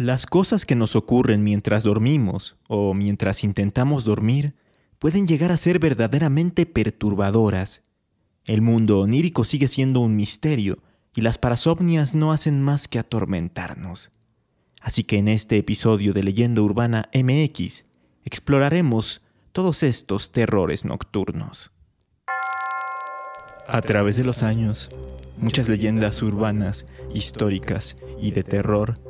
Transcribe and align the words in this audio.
Las 0.00 0.24
cosas 0.24 0.64
que 0.64 0.76
nos 0.76 0.96
ocurren 0.96 1.44
mientras 1.44 1.84
dormimos 1.84 2.56
o 2.68 2.94
mientras 2.94 3.44
intentamos 3.44 4.06
dormir 4.06 4.54
pueden 4.98 5.28
llegar 5.28 5.52
a 5.52 5.58
ser 5.58 5.78
verdaderamente 5.78 6.64
perturbadoras. 6.64 7.82
El 8.46 8.62
mundo 8.62 9.00
onírico 9.00 9.44
sigue 9.44 9.68
siendo 9.68 10.00
un 10.00 10.16
misterio 10.16 10.78
y 11.14 11.20
las 11.20 11.36
parasomnias 11.36 12.14
no 12.14 12.32
hacen 12.32 12.62
más 12.62 12.88
que 12.88 12.98
atormentarnos. 12.98 14.10
Así 14.80 15.04
que 15.04 15.18
en 15.18 15.28
este 15.28 15.58
episodio 15.58 16.14
de 16.14 16.22
Leyenda 16.22 16.62
Urbana 16.62 17.10
MX 17.12 17.84
exploraremos 18.24 19.20
todos 19.52 19.82
estos 19.82 20.32
terrores 20.32 20.86
nocturnos. 20.86 21.72
A 23.68 23.82
través 23.82 24.16
de 24.16 24.24
los 24.24 24.42
años, 24.42 24.88
muchas 25.36 25.68
leyendas 25.68 26.22
urbanas, 26.22 26.86
históricas 27.12 27.98
y 28.18 28.30
de 28.30 28.44
terror 28.44 29.09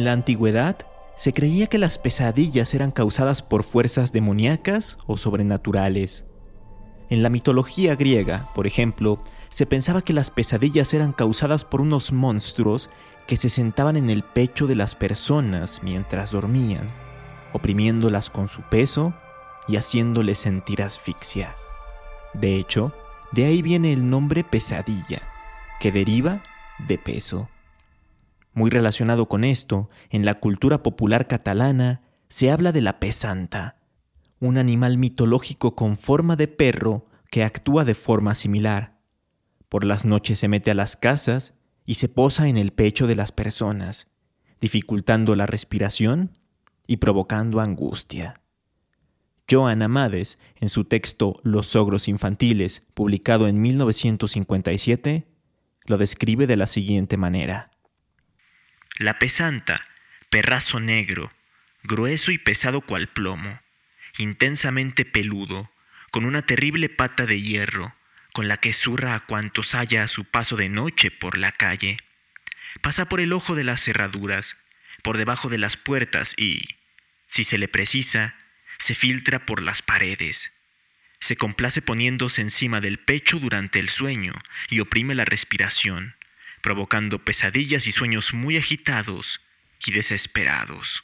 En 0.00 0.06
la 0.06 0.12
antigüedad, 0.14 0.78
se 1.14 1.34
creía 1.34 1.66
que 1.66 1.76
las 1.76 1.98
pesadillas 1.98 2.72
eran 2.72 2.90
causadas 2.90 3.42
por 3.42 3.64
fuerzas 3.64 4.12
demoníacas 4.12 4.96
o 5.06 5.18
sobrenaturales. 5.18 6.24
En 7.10 7.22
la 7.22 7.28
mitología 7.28 7.96
griega, 7.96 8.48
por 8.54 8.66
ejemplo, 8.66 9.20
se 9.50 9.66
pensaba 9.66 10.00
que 10.00 10.14
las 10.14 10.30
pesadillas 10.30 10.94
eran 10.94 11.12
causadas 11.12 11.66
por 11.66 11.82
unos 11.82 12.12
monstruos 12.12 12.88
que 13.26 13.36
se 13.36 13.50
sentaban 13.50 13.98
en 13.98 14.08
el 14.08 14.22
pecho 14.22 14.66
de 14.66 14.74
las 14.74 14.94
personas 14.94 15.80
mientras 15.82 16.32
dormían, 16.32 16.88
oprimiéndolas 17.52 18.30
con 18.30 18.48
su 18.48 18.62
peso 18.62 19.12
y 19.68 19.76
haciéndoles 19.76 20.38
sentir 20.38 20.80
asfixia. 20.80 21.56
De 22.32 22.56
hecho, 22.56 22.94
de 23.32 23.44
ahí 23.44 23.60
viene 23.60 23.92
el 23.92 24.08
nombre 24.08 24.44
pesadilla, 24.44 25.20
que 25.78 25.92
deriva 25.92 26.40
de 26.88 26.96
peso. 26.96 27.50
Muy 28.52 28.70
relacionado 28.70 29.28
con 29.28 29.44
esto, 29.44 29.90
en 30.10 30.24
la 30.24 30.40
cultura 30.40 30.82
popular 30.82 31.28
catalana 31.28 32.02
se 32.28 32.50
habla 32.50 32.72
de 32.72 32.80
la 32.80 33.00
pesanta, 33.00 33.76
un 34.40 34.58
animal 34.58 34.98
mitológico 34.98 35.76
con 35.76 35.96
forma 35.96 36.36
de 36.36 36.48
perro 36.48 37.06
que 37.30 37.44
actúa 37.44 37.84
de 37.84 37.94
forma 37.94 38.34
similar. 38.34 38.98
Por 39.68 39.84
las 39.84 40.04
noches 40.04 40.38
se 40.38 40.48
mete 40.48 40.70
a 40.70 40.74
las 40.74 40.96
casas 40.96 41.54
y 41.86 41.94
se 41.96 42.08
posa 42.08 42.48
en 42.48 42.56
el 42.56 42.72
pecho 42.72 43.06
de 43.06 43.16
las 43.16 43.32
personas, 43.32 44.08
dificultando 44.60 45.36
la 45.36 45.46
respiración 45.46 46.32
y 46.86 46.96
provocando 46.96 47.60
angustia. 47.60 48.40
Joan 49.50 49.82
Amades, 49.82 50.38
en 50.56 50.68
su 50.68 50.84
texto 50.84 51.34
Los 51.42 51.74
ogros 51.74 52.08
infantiles, 52.08 52.86
publicado 52.94 53.48
en 53.48 53.60
1957, 53.60 55.26
lo 55.86 55.98
describe 55.98 56.46
de 56.46 56.56
la 56.56 56.66
siguiente 56.66 57.16
manera. 57.16 57.69
La 59.00 59.18
pesanta, 59.18 59.86
perrazo 60.28 60.78
negro, 60.78 61.32
grueso 61.84 62.32
y 62.32 62.36
pesado 62.36 62.82
cual 62.82 63.08
plomo, 63.08 63.58
intensamente 64.18 65.06
peludo, 65.06 65.72
con 66.10 66.26
una 66.26 66.42
terrible 66.42 66.90
pata 66.90 67.24
de 67.24 67.40
hierro, 67.40 67.94
con 68.34 68.46
la 68.46 68.58
que 68.58 68.74
zurra 68.74 69.14
a 69.14 69.20
cuantos 69.20 69.74
haya 69.74 70.04
a 70.04 70.08
su 70.08 70.26
paso 70.26 70.54
de 70.56 70.68
noche 70.68 71.10
por 71.10 71.38
la 71.38 71.50
calle. 71.50 71.96
Pasa 72.82 73.08
por 73.08 73.20
el 73.20 73.32
ojo 73.32 73.54
de 73.54 73.64
las 73.64 73.82
cerraduras, 73.82 74.58
por 75.02 75.16
debajo 75.16 75.48
de 75.48 75.56
las 75.56 75.78
puertas 75.78 76.34
y, 76.36 76.60
si 77.30 77.44
se 77.44 77.56
le 77.56 77.68
precisa, 77.68 78.34
se 78.78 78.94
filtra 78.94 79.46
por 79.46 79.62
las 79.62 79.80
paredes. 79.80 80.52
Se 81.20 81.36
complace 81.36 81.80
poniéndose 81.80 82.42
encima 82.42 82.82
del 82.82 82.98
pecho 82.98 83.38
durante 83.38 83.78
el 83.78 83.88
sueño 83.88 84.34
y 84.68 84.80
oprime 84.80 85.14
la 85.14 85.24
respiración 85.24 86.19
provocando 86.62 87.24
pesadillas 87.24 87.86
y 87.86 87.92
sueños 87.92 88.34
muy 88.34 88.56
agitados 88.56 89.40
y 89.86 89.92
desesperados. 89.92 91.02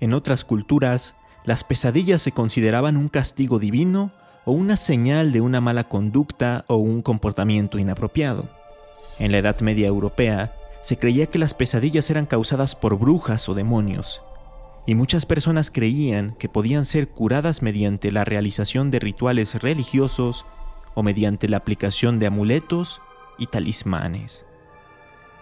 En 0.00 0.12
otras 0.12 0.44
culturas, 0.44 1.16
las 1.44 1.64
pesadillas 1.64 2.22
se 2.22 2.32
consideraban 2.32 2.96
un 2.96 3.08
castigo 3.08 3.58
divino 3.58 4.12
o 4.44 4.52
una 4.52 4.76
señal 4.76 5.32
de 5.32 5.40
una 5.40 5.60
mala 5.60 5.84
conducta 5.84 6.64
o 6.68 6.76
un 6.76 7.02
comportamiento 7.02 7.78
inapropiado. 7.78 8.48
En 9.18 9.32
la 9.32 9.38
Edad 9.38 9.60
Media 9.60 9.88
Europea, 9.88 10.54
se 10.80 10.96
creía 10.96 11.26
que 11.26 11.38
las 11.38 11.54
pesadillas 11.54 12.08
eran 12.10 12.26
causadas 12.26 12.76
por 12.76 12.98
brujas 12.98 13.48
o 13.48 13.54
demonios, 13.54 14.22
y 14.86 14.94
muchas 14.94 15.26
personas 15.26 15.70
creían 15.70 16.34
que 16.38 16.48
podían 16.48 16.84
ser 16.84 17.08
curadas 17.08 17.62
mediante 17.62 18.12
la 18.12 18.24
realización 18.24 18.90
de 18.90 19.00
rituales 19.00 19.56
religiosos 19.56 20.46
o 20.98 21.04
mediante 21.04 21.48
la 21.48 21.58
aplicación 21.58 22.18
de 22.18 22.26
amuletos 22.26 23.00
y 23.38 23.46
talismanes. 23.46 24.46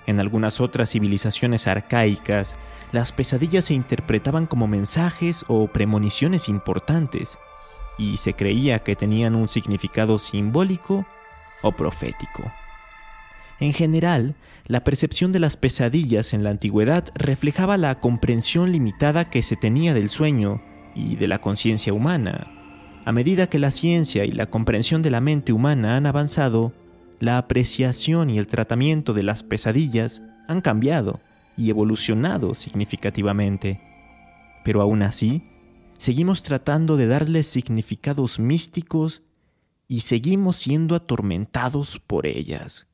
En 0.07 0.21
algunas 0.21 0.61
otras 0.61 0.91
civilizaciones 0.91 1.67
arcaicas, 1.67 2.59
las 2.93 3.13
pesadillas 3.13 3.65
se 3.65 3.73
interpretaban 3.73 4.45
como 4.45 4.67
mensajes 4.67 5.47
o 5.49 5.67
premoniciones 5.69 6.51
importantes, 6.51 7.39
y 7.97 8.19
se 8.19 8.35
creía 8.35 8.81
que 8.81 8.97
tenían 8.97 9.35
un 9.35 9.49
significado 9.49 10.19
simbólico 10.19 11.07
o 11.63 11.73
profético. 11.73 12.43
En 13.59 13.73
general, 13.73 14.35
la 14.67 14.85
percepción 14.85 15.33
de 15.33 15.41
las 15.41 15.57
pesadillas 15.57 16.35
en 16.35 16.45
la 16.45 16.51
antigüedad 16.51 17.11
reflejaba 17.15 17.79
la 17.79 17.99
comprensión 17.99 18.73
limitada 18.73 19.31
que 19.31 19.43
se 19.43 19.57
tenía 19.57 19.95
del 19.95 20.11
sueño 20.11 20.61
y 20.95 21.17
de 21.17 21.29
la 21.29 21.39
conciencia 21.39 21.95
humana, 21.95 22.56
a 23.07 23.13
medida 23.13 23.47
que 23.47 23.61
la 23.61 23.71
ciencia 23.71 24.25
y 24.25 24.33
la 24.33 24.47
comprensión 24.47 25.01
de 25.01 25.11
la 25.11 25.21
mente 25.21 25.53
humana 25.53 25.97
han 25.97 26.07
avanzado, 26.07 26.73
la 27.21 27.39
apreciación 27.39 28.31
y 28.31 28.39
el 28.39 28.49
tratamiento 28.49 29.15
de 29.15 29.23
las 29.23 29.45
pesadillas 29.45 30.23
han 30.49 30.61
cambiado 30.61 31.21
y 31.57 31.71
evolucionado 31.71 32.53
significativamente. 32.55 33.81
Pero 34.65 34.83
aún 34.83 35.03
así, 35.03 35.45
seguimos 35.99 36.43
tratando 36.43 36.97
de 36.97 37.07
darles 37.07 37.47
significados 37.47 38.41
místicos 38.41 39.23
y 39.87 40.01
seguimos 40.01 40.57
siendo 40.57 40.97
atormentados 40.97 42.01
por 42.01 42.27
ellas. 42.27 42.89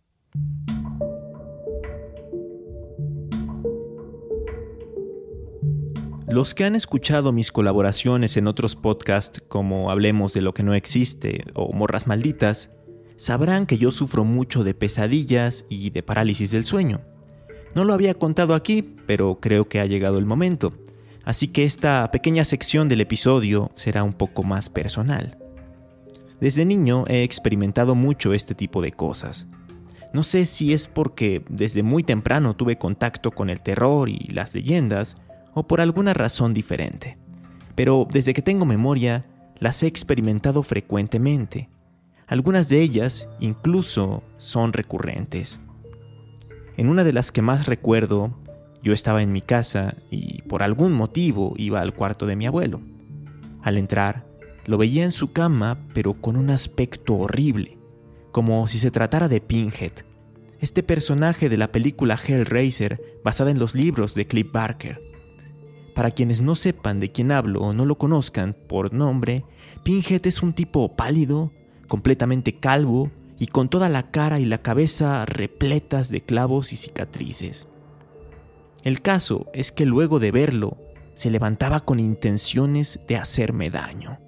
Los 6.32 6.54
que 6.54 6.64
han 6.64 6.74
escuchado 6.74 7.30
mis 7.30 7.52
colaboraciones 7.52 8.38
en 8.38 8.46
otros 8.46 8.74
podcasts 8.74 9.42
como 9.48 9.90
Hablemos 9.90 10.32
de 10.32 10.40
lo 10.40 10.54
que 10.54 10.62
no 10.62 10.72
existe 10.72 11.44
o 11.52 11.74
Morras 11.74 12.06
Malditas, 12.06 12.70
sabrán 13.16 13.66
que 13.66 13.76
yo 13.76 13.92
sufro 13.92 14.24
mucho 14.24 14.64
de 14.64 14.72
pesadillas 14.72 15.66
y 15.68 15.90
de 15.90 16.02
parálisis 16.02 16.50
del 16.50 16.64
sueño. 16.64 17.02
No 17.74 17.84
lo 17.84 17.92
había 17.92 18.14
contado 18.14 18.54
aquí, 18.54 18.80
pero 19.06 19.40
creo 19.42 19.68
que 19.68 19.78
ha 19.78 19.84
llegado 19.84 20.16
el 20.16 20.24
momento, 20.24 20.72
así 21.22 21.48
que 21.48 21.66
esta 21.66 22.10
pequeña 22.10 22.46
sección 22.46 22.88
del 22.88 23.02
episodio 23.02 23.70
será 23.74 24.02
un 24.02 24.14
poco 24.14 24.42
más 24.42 24.70
personal. 24.70 25.36
Desde 26.40 26.64
niño 26.64 27.04
he 27.08 27.24
experimentado 27.24 27.94
mucho 27.94 28.32
este 28.32 28.54
tipo 28.54 28.80
de 28.80 28.92
cosas. 28.92 29.48
No 30.14 30.22
sé 30.22 30.46
si 30.46 30.72
es 30.72 30.86
porque 30.86 31.44
desde 31.50 31.82
muy 31.82 32.04
temprano 32.04 32.56
tuve 32.56 32.78
contacto 32.78 33.32
con 33.32 33.50
el 33.50 33.60
terror 33.60 34.08
y 34.08 34.28
las 34.28 34.54
leyendas, 34.54 35.16
o 35.54 35.66
por 35.66 35.80
alguna 35.80 36.14
razón 36.14 36.54
diferente. 36.54 37.18
Pero 37.74 38.06
desde 38.10 38.34
que 38.34 38.42
tengo 38.42 38.66
memoria, 38.66 39.26
las 39.58 39.82
he 39.82 39.86
experimentado 39.86 40.62
frecuentemente. 40.62 41.68
Algunas 42.26 42.68
de 42.68 42.80
ellas 42.80 43.28
incluso 43.40 44.22
son 44.36 44.72
recurrentes. 44.72 45.60
En 46.76 46.88
una 46.88 47.04
de 47.04 47.12
las 47.12 47.32
que 47.32 47.42
más 47.42 47.66
recuerdo, 47.66 48.38
yo 48.82 48.92
estaba 48.92 49.22
en 49.22 49.32
mi 49.32 49.42
casa 49.42 49.94
y 50.10 50.42
por 50.42 50.62
algún 50.62 50.92
motivo 50.92 51.54
iba 51.56 51.80
al 51.80 51.94
cuarto 51.94 52.26
de 52.26 52.36
mi 52.36 52.46
abuelo. 52.46 52.80
Al 53.62 53.76
entrar, 53.78 54.26
lo 54.64 54.78
veía 54.78 55.04
en 55.04 55.12
su 55.12 55.32
cama, 55.32 55.78
pero 55.94 56.14
con 56.14 56.36
un 56.36 56.50
aspecto 56.50 57.14
horrible, 57.14 57.78
como 58.32 58.66
si 58.68 58.78
se 58.78 58.90
tratara 58.90 59.28
de 59.28 59.40
Pinhead, 59.40 59.92
este 60.60 60.82
personaje 60.82 61.48
de 61.48 61.56
la 61.56 61.72
película 61.72 62.16
Hellraiser 62.16 63.20
basada 63.24 63.50
en 63.50 63.58
los 63.58 63.74
libros 63.74 64.14
de 64.14 64.26
Cliff 64.26 64.50
Barker 64.52 65.11
Para 65.94 66.10
quienes 66.10 66.40
no 66.40 66.54
sepan 66.54 67.00
de 67.00 67.12
quién 67.12 67.32
hablo 67.32 67.60
o 67.60 67.72
no 67.72 67.84
lo 67.86 67.98
conozcan 67.98 68.56
por 68.68 68.92
nombre, 68.92 69.44
Pinhead 69.82 70.26
es 70.26 70.42
un 70.42 70.52
tipo 70.52 70.96
pálido, 70.96 71.52
completamente 71.88 72.58
calvo 72.58 73.10
y 73.38 73.48
con 73.48 73.68
toda 73.68 73.88
la 73.88 74.10
cara 74.10 74.40
y 74.40 74.44
la 74.44 74.58
cabeza 74.58 75.26
repletas 75.26 76.08
de 76.08 76.20
clavos 76.20 76.72
y 76.72 76.76
cicatrices. 76.76 77.68
El 78.84 79.02
caso 79.02 79.46
es 79.52 79.72
que 79.72 79.86
luego 79.86 80.18
de 80.18 80.30
verlo, 80.30 80.78
se 81.14 81.30
levantaba 81.30 81.80
con 81.80 82.00
intenciones 82.00 83.00
de 83.06 83.16
hacerme 83.16 83.70
daño. 83.70 84.18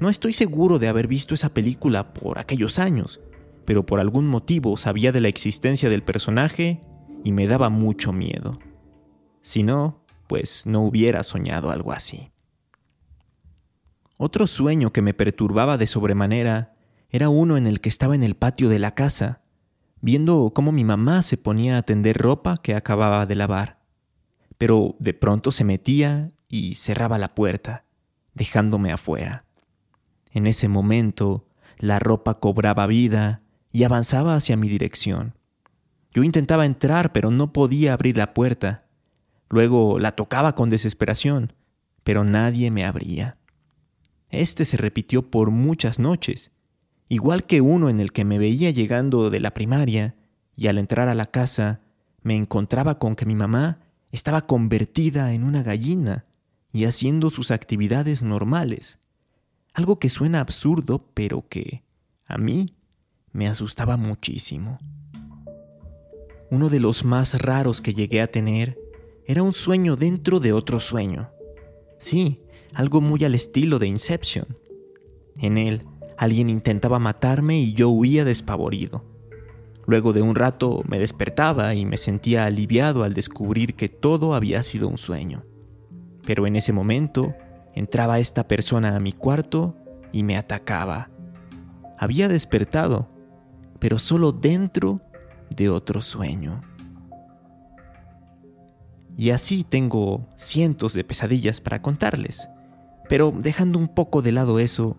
No 0.00 0.08
estoy 0.08 0.32
seguro 0.32 0.78
de 0.78 0.88
haber 0.88 1.08
visto 1.08 1.34
esa 1.34 1.52
película 1.52 2.14
por 2.14 2.38
aquellos 2.38 2.78
años, 2.78 3.20
pero 3.64 3.84
por 3.84 3.98
algún 3.98 4.28
motivo 4.28 4.76
sabía 4.76 5.10
de 5.10 5.20
la 5.20 5.28
existencia 5.28 5.90
del 5.90 6.04
personaje 6.04 6.80
y 7.24 7.32
me 7.32 7.46
daba 7.48 7.68
mucho 7.68 8.12
miedo. 8.12 8.56
Si 9.42 9.62
no, 9.62 10.04
pues 10.28 10.66
no 10.66 10.82
hubiera 10.82 11.24
soñado 11.24 11.70
algo 11.70 11.92
así. 11.92 12.30
Otro 14.18 14.46
sueño 14.46 14.92
que 14.92 15.02
me 15.02 15.14
perturbaba 15.14 15.78
de 15.78 15.86
sobremanera 15.86 16.74
era 17.10 17.28
uno 17.28 17.56
en 17.56 17.66
el 17.66 17.80
que 17.80 17.88
estaba 17.88 18.14
en 18.14 18.22
el 18.22 18.34
patio 18.36 18.68
de 18.68 18.78
la 18.78 18.94
casa, 18.94 19.42
viendo 20.00 20.52
cómo 20.54 20.72
mi 20.72 20.84
mamá 20.84 21.22
se 21.22 21.36
ponía 21.36 21.78
a 21.78 21.82
tender 21.82 22.18
ropa 22.18 22.58
que 22.58 22.74
acababa 22.74 23.26
de 23.26 23.34
lavar. 23.34 23.78
Pero 24.58 24.96
de 24.98 25.14
pronto 25.14 25.52
se 25.52 25.64
metía 25.64 26.32
y 26.48 26.74
cerraba 26.74 27.18
la 27.18 27.34
puerta, 27.34 27.84
dejándome 28.34 28.92
afuera. 28.92 29.44
En 30.32 30.46
ese 30.46 30.68
momento, 30.68 31.46
la 31.78 31.98
ropa 31.98 32.40
cobraba 32.40 32.86
vida 32.86 33.42
y 33.72 33.84
avanzaba 33.84 34.34
hacia 34.34 34.56
mi 34.56 34.68
dirección. 34.68 35.34
Yo 36.12 36.24
intentaba 36.24 36.66
entrar, 36.66 37.12
pero 37.12 37.30
no 37.30 37.52
podía 37.52 37.92
abrir 37.92 38.16
la 38.16 38.34
puerta. 38.34 38.87
Luego 39.50 39.98
la 39.98 40.12
tocaba 40.12 40.54
con 40.54 40.70
desesperación, 40.70 41.52
pero 42.04 42.24
nadie 42.24 42.70
me 42.70 42.84
abría. 42.84 43.38
Este 44.30 44.64
se 44.64 44.76
repitió 44.76 45.30
por 45.30 45.50
muchas 45.50 45.98
noches, 45.98 46.52
igual 47.08 47.44
que 47.44 47.60
uno 47.60 47.88
en 47.88 48.00
el 48.00 48.12
que 48.12 48.24
me 48.24 48.38
veía 48.38 48.70
llegando 48.70 49.30
de 49.30 49.40
la 49.40 49.54
primaria 49.54 50.14
y 50.54 50.66
al 50.66 50.78
entrar 50.78 51.08
a 51.08 51.14
la 51.14 51.24
casa 51.24 51.78
me 52.22 52.36
encontraba 52.36 52.98
con 52.98 53.16
que 53.16 53.24
mi 53.24 53.34
mamá 53.34 53.80
estaba 54.12 54.46
convertida 54.46 55.32
en 55.32 55.44
una 55.44 55.62
gallina 55.62 56.26
y 56.72 56.84
haciendo 56.84 57.30
sus 57.30 57.50
actividades 57.50 58.22
normales. 58.22 58.98
Algo 59.72 59.98
que 59.98 60.10
suena 60.10 60.40
absurdo, 60.40 61.06
pero 61.14 61.46
que 61.48 61.82
a 62.26 62.36
mí 62.36 62.66
me 63.32 63.48
asustaba 63.48 63.96
muchísimo. 63.96 64.78
Uno 66.50 66.68
de 66.68 66.80
los 66.80 67.04
más 67.04 67.40
raros 67.40 67.80
que 67.80 67.94
llegué 67.94 68.20
a 68.20 68.30
tener 68.30 68.78
era 69.28 69.42
un 69.42 69.52
sueño 69.52 69.94
dentro 69.94 70.40
de 70.40 70.54
otro 70.54 70.80
sueño. 70.80 71.30
Sí, 71.98 72.40
algo 72.72 73.02
muy 73.02 73.24
al 73.24 73.34
estilo 73.34 73.78
de 73.78 73.86
Inception. 73.86 74.46
En 75.36 75.58
él, 75.58 75.84
alguien 76.16 76.48
intentaba 76.48 76.98
matarme 76.98 77.60
y 77.60 77.74
yo 77.74 77.90
huía 77.90 78.24
despavorido. 78.24 79.04
Luego 79.84 80.14
de 80.14 80.22
un 80.22 80.34
rato 80.34 80.82
me 80.88 80.98
despertaba 80.98 81.74
y 81.74 81.84
me 81.84 81.98
sentía 81.98 82.46
aliviado 82.46 83.04
al 83.04 83.12
descubrir 83.12 83.74
que 83.74 83.90
todo 83.90 84.32
había 84.32 84.62
sido 84.62 84.88
un 84.88 84.96
sueño. 84.96 85.44
Pero 86.24 86.46
en 86.46 86.56
ese 86.56 86.72
momento 86.72 87.34
entraba 87.74 88.20
esta 88.20 88.48
persona 88.48 88.96
a 88.96 89.00
mi 89.00 89.12
cuarto 89.12 89.76
y 90.10 90.22
me 90.22 90.38
atacaba. 90.38 91.10
Había 91.98 92.28
despertado, 92.28 93.10
pero 93.78 93.98
solo 93.98 94.32
dentro 94.32 95.02
de 95.54 95.68
otro 95.68 96.00
sueño. 96.00 96.62
Y 99.18 99.30
así 99.30 99.64
tengo 99.64 100.28
cientos 100.36 100.94
de 100.94 101.02
pesadillas 101.02 101.60
para 101.60 101.82
contarles. 101.82 102.48
Pero 103.08 103.34
dejando 103.36 103.80
un 103.80 103.88
poco 103.88 104.22
de 104.22 104.30
lado 104.30 104.60
eso, 104.60 104.96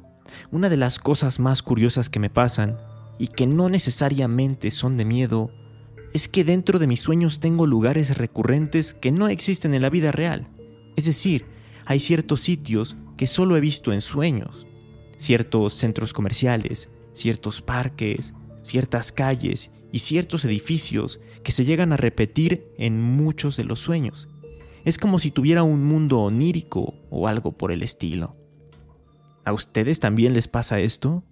una 0.51 0.67
de 0.69 0.77
las 0.77 0.99
cosas 0.99 1.39
más 1.39 1.63
curiosas 1.63 2.09
que 2.09 2.19
me 2.19 2.29
pasan, 2.29 2.77
y 3.17 3.27
que 3.27 3.47
no 3.47 3.69
necesariamente 3.69 4.71
son 4.71 4.97
de 4.97 5.05
miedo, 5.05 5.51
es 6.13 6.27
que 6.27 6.43
dentro 6.43 6.79
de 6.79 6.87
mis 6.87 6.99
sueños 6.99 7.39
tengo 7.39 7.65
lugares 7.65 8.17
recurrentes 8.17 8.93
que 8.93 9.11
no 9.11 9.29
existen 9.29 9.73
en 9.73 9.81
la 9.81 9.89
vida 9.89 10.11
real. 10.11 10.49
Es 10.97 11.05
decir, 11.05 11.45
hay 11.85 12.01
ciertos 12.01 12.41
sitios 12.41 12.97
que 13.15 13.25
solo 13.25 13.55
he 13.55 13.61
visto 13.61 13.93
en 13.93 14.01
sueños, 14.01 14.67
ciertos 15.17 15.75
centros 15.75 16.13
comerciales, 16.13 16.89
ciertos 17.13 17.61
parques, 17.61 18.33
ciertas 18.63 19.11
calles 19.13 19.71
y 19.91 19.99
ciertos 19.99 20.45
edificios 20.45 21.19
que 21.43 21.51
se 21.51 21.65
llegan 21.65 21.93
a 21.93 21.97
repetir 21.97 22.71
en 22.77 23.01
muchos 23.01 23.57
de 23.57 23.63
los 23.63 23.79
sueños. 23.79 24.29
Es 24.85 24.97
como 24.97 25.19
si 25.19 25.31
tuviera 25.31 25.63
un 25.63 25.83
mundo 25.83 26.19
onírico 26.19 26.95
o 27.09 27.27
algo 27.27 27.57
por 27.57 27.71
el 27.71 27.83
estilo. 27.83 28.35
¿A 29.45 29.53
ustedes 29.53 29.99
también 29.99 30.33
les 30.33 30.47
pasa 30.47 30.79
esto? 30.79 31.23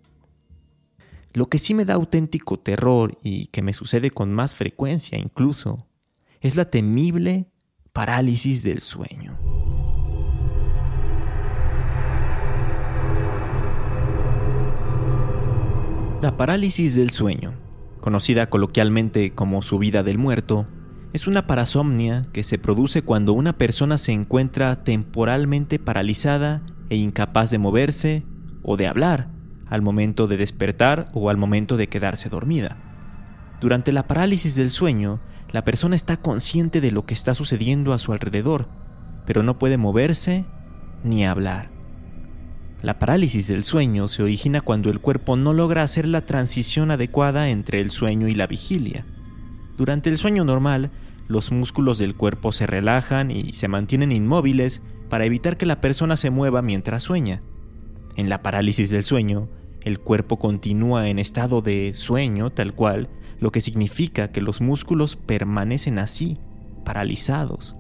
Lo 1.34 1.50
que 1.50 1.60
sí 1.60 1.74
me 1.74 1.86
da 1.86 1.96
auténtico 1.96 2.58
terror 2.58 3.18
y 3.22 3.48
que 3.48 3.62
me 3.62 3.74
sucede 3.74 4.12
con 4.12 4.34
más 4.34 4.56
frecuencia 4.56 5.18
incluso, 5.18 5.88
es 6.42 6.56
la 6.56 6.70
temible 6.70 7.52
parálisis 7.94 8.64
del 8.64 8.82
sueño. 8.82 9.40
La 16.22 16.36
parálisis 16.36 16.96
del 16.96 17.12
sueño 17.12 17.67
conocida 18.08 18.50
coloquialmente 18.50 19.34
como 19.34 19.62
subida 19.62 20.02
del 20.02 20.18
muerto, 20.18 20.66
es 21.12 21.28
una 21.28 21.46
parasomnia 21.46 22.22
que 22.32 22.46
se 22.46 22.58
produce 22.58 23.02
cuando 23.02 23.34
una 23.34 23.58
persona 23.58 23.98
se 23.98 24.14
encuentra 24.14 24.82
temporalmente 24.86 25.78
paralizada 25.78 26.62
e 26.90 26.96
incapaz 26.96 27.52
de 27.52 27.58
moverse 27.58 28.24
o 28.64 28.78
de 28.78 28.88
hablar 28.88 29.30
al 29.66 29.82
momento 29.82 30.28
de 30.28 30.38
despertar 30.38 31.10
o 31.12 31.30
al 31.30 31.36
momento 31.36 31.76
de 31.76 31.90
quedarse 31.90 32.30
dormida. 32.30 32.78
Durante 33.60 33.92
la 33.92 34.08
parálisis 34.08 34.56
del 34.56 34.72
sueño, 34.72 35.20
la 35.52 35.66
persona 35.66 35.98
está 35.98 36.16
consciente 36.16 36.80
de 36.80 36.92
lo 36.92 37.06
que 37.06 37.14
está 37.14 37.34
sucediendo 37.34 37.92
a 37.92 38.00
su 38.00 38.14
alrededor, 38.14 38.70
pero 39.26 39.44
no 39.44 39.60
puede 39.60 39.76
moverse 39.76 40.46
ni 41.04 41.26
hablar. 41.26 41.77
La 42.82 43.00
parálisis 43.00 43.48
del 43.48 43.64
sueño 43.64 44.08
se 44.08 44.22
origina 44.22 44.62
cuando 44.62 44.92
el 44.92 45.00
cuerpo 45.00 45.36
no 45.36 45.52
logra 45.52 45.82
hacer 45.82 46.08
la 46.08 46.22
transición 46.22 46.92
adecuada 46.92 47.50
entre 47.50 47.82
el 47.82 47.90
sueño 47.90 48.28
y 48.28 48.36
la 48.36 48.46
vigilia. 48.46 49.04
Durante 49.78 50.10
el 50.10 50.18
sueño 50.20 50.46
normal, 50.46 50.92
los 51.28 51.52
músculos 51.52 51.98
del 51.98 52.16
cuerpo 52.16 52.52
se 52.52 52.68
relajan 52.68 53.32
y 53.32 53.54
se 53.54 53.68
mantienen 53.68 54.12
inmóviles 54.12 54.84
para 55.10 55.26
evitar 55.26 55.58
que 55.58 55.66
la 55.66 55.82
persona 55.82 56.18
se 56.18 56.30
mueva 56.30 56.62
mientras 56.62 57.04
sueña. 57.04 57.42
En 58.16 58.30
la 58.30 58.44
parálisis 58.44 58.92
del 58.92 59.04
sueño, 59.04 59.50
el 59.84 60.00
cuerpo 60.00 60.38
continúa 60.38 61.10
en 61.10 61.18
estado 61.18 61.62
de 61.62 61.92
sueño 61.96 62.52
tal 62.52 62.74
cual, 62.76 63.10
lo 63.40 63.52
que 63.52 63.62
significa 63.62 64.32
que 64.32 64.42
los 64.42 64.62
músculos 64.62 65.16
permanecen 65.16 65.98
así, 65.98 66.40
paralizados. 66.86 67.76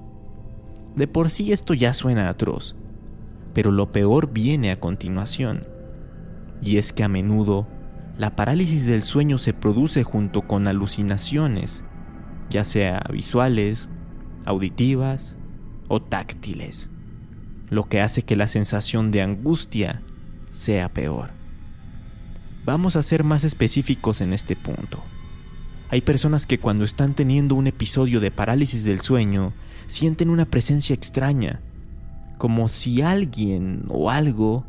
De 0.95 1.07
por 1.07 1.29
sí 1.29 1.51
esto 1.51 1.73
ya 1.73 1.93
suena 1.93 2.29
atroz, 2.29 2.75
pero 3.57 3.71
lo 3.71 3.91
peor 3.91 4.31
viene 4.31 4.69
a 4.69 4.79
continuación. 4.79 5.61
Y 6.61 6.77
es 6.77 6.93
que 6.93 7.03
a 7.03 7.07
menudo 7.07 7.67
la 8.15 8.35
parálisis 8.35 8.85
del 8.85 9.01
sueño 9.01 9.39
se 9.39 9.51
produce 9.51 10.03
junto 10.03 10.43
con 10.43 10.67
alucinaciones, 10.67 11.83
ya 12.51 12.63
sea 12.63 13.01
visuales, 13.11 13.89
auditivas 14.45 15.37
o 15.87 15.99
táctiles, 15.99 16.91
lo 17.71 17.85
que 17.85 17.99
hace 17.99 18.21
que 18.21 18.35
la 18.35 18.47
sensación 18.47 19.09
de 19.09 19.23
angustia 19.23 20.03
sea 20.51 20.93
peor. 20.93 21.31
Vamos 22.63 22.95
a 22.95 23.01
ser 23.01 23.23
más 23.23 23.43
específicos 23.43 24.21
en 24.21 24.33
este 24.33 24.55
punto. 24.55 25.03
Hay 25.89 26.01
personas 26.01 26.45
que 26.45 26.59
cuando 26.59 26.85
están 26.85 27.15
teniendo 27.15 27.55
un 27.55 27.65
episodio 27.65 28.19
de 28.19 28.29
parálisis 28.29 28.83
del 28.83 28.99
sueño 28.99 29.51
sienten 29.87 30.29
una 30.29 30.45
presencia 30.45 30.93
extraña, 30.93 31.59
como 32.37 32.67
si 32.67 33.01
alguien 33.01 33.83
o 33.89 34.09
algo 34.09 34.65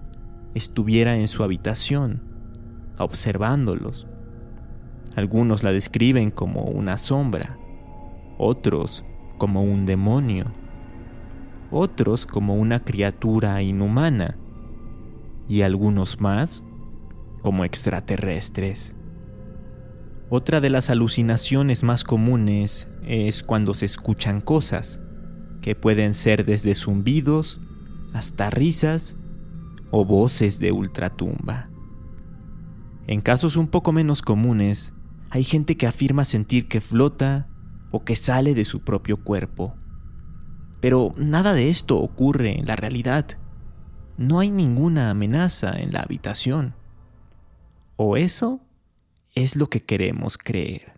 estuviera 0.54 1.16
en 1.16 1.28
su 1.28 1.42
habitación, 1.42 2.22
observándolos. 2.98 4.06
Algunos 5.16 5.62
la 5.62 5.72
describen 5.72 6.30
como 6.30 6.64
una 6.64 6.96
sombra, 6.96 7.58
otros 8.38 9.04
como 9.37 9.62
un 9.62 9.87
demonio, 9.87 10.46
otros 11.70 12.26
como 12.26 12.54
una 12.56 12.80
criatura 12.80 13.60
inhumana 13.62 14.37
y 15.48 15.62
algunos 15.62 16.20
más 16.20 16.64
como 17.42 17.64
extraterrestres. 17.64 18.94
Otra 20.30 20.60
de 20.60 20.70
las 20.70 20.90
alucinaciones 20.90 21.82
más 21.82 22.04
comunes 22.04 22.88
es 23.06 23.42
cuando 23.42 23.75
se 23.75 23.87
escuchan 23.87 24.40
cosas, 24.40 25.00
que 25.60 25.74
pueden 25.74 26.14
ser 26.14 26.44
desde 26.44 26.74
zumbidos 26.74 27.60
hasta 28.12 28.50
risas 28.50 29.16
o 29.90 30.04
voces 30.04 30.58
de 30.58 30.72
ultratumba. 30.72 31.68
En 33.06 33.20
casos 33.20 33.56
un 33.56 33.68
poco 33.68 33.92
menos 33.92 34.22
comunes, 34.22 34.92
hay 35.30 35.44
gente 35.44 35.76
que 35.76 35.86
afirma 35.86 36.24
sentir 36.24 36.68
que 36.68 36.80
flota 36.80 37.48
o 37.90 38.04
que 38.04 38.16
sale 38.16 38.54
de 38.54 38.64
su 38.64 38.80
propio 38.80 39.18
cuerpo. 39.18 39.74
Pero 40.80 41.14
nada 41.16 41.54
de 41.54 41.70
esto 41.70 41.98
ocurre 41.98 42.58
en 42.58 42.66
la 42.66 42.76
realidad. 42.76 43.26
No 44.16 44.40
hay 44.40 44.50
ninguna 44.50 45.10
amenaza 45.10 45.72
en 45.78 45.92
la 45.92 46.00
habitación. 46.00 46.74
O 47.96 48.16
eso 48.16 48.60
es 49.34 49.56
lo 49.56 49.68
que 49.68 49.82
queremos 49.82 50.38
creer. 50.38 50.98